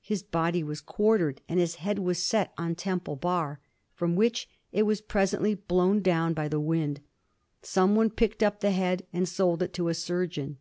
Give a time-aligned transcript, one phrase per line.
[0.00, 3.58] His body was quartered and his head was set on Temple Bar,
[3.96, 7.00] from which it was presently blown down by the wind.
[7.62, 10.58] Someone picked up the head and sold it to a surgeon.